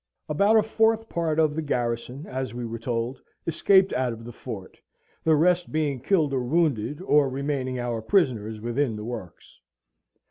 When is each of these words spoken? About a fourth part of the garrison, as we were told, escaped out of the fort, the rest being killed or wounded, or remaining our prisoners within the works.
About 0.27 0.57
a 0.57 0.63
fourth 0.63 1.07
part 1.09 1.37
of 1.37 1.55
the 1.55 1.61
garrison, 1.61 2.25
as 2.25 2.55
we 2.55 2.65
were 2.65 2.79
told, 2.79 3.21
escaped 3.45 3.93
out 3.93 4.11
of 4.13 4.23
the 4.25 4.31
fort, 4.31 4.81
the 5.23 5.35
rest 5.35 5.71
being 5.71 5.99
killed 5.99 6.33
or 6.33 6.41
wounded, 6.41 7.03
or 7.03 7.29
remaining 7.29 7.77
our 7.79 8.01
prisoners 8.01 8.59
within 8.59 8.95
the 8.95 9.05
works. 9.05 9.59